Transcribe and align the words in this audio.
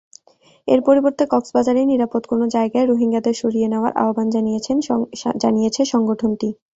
এর 0.67 0.79
পরিবর্তে 0.87 1.23
কক্সবাজারেই 1.31 1.87
নিরাপদ 1.87 2.21
কোনো 2.25 2.45
জায়গায় 2.55 2.85
রোহিঙ্গাদের 2.87 3.35
সরিয়ে 3.41 3.67
নেওয়ার 3.67 3.93
আহ্বান 4.01 4.27
জানিয়েছে 5.43 5.81
সংগঠনটি। 5.93 6.49